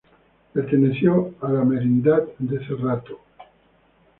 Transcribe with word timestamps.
Perteneció 0.51 1.35
a 1.41 1.49
la 1.51 1.63
merindad 1.63 2.23
de 2.39 2.57
Cerrato. 2.65 3.19